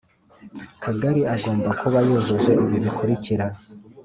Kagari 0.83 1.21
agomba 1.35 1.69
kuba 1.79 1.97
yujuje 2.07 2.51
ibi 2.63 2.77
bikurikira 2.85 3.45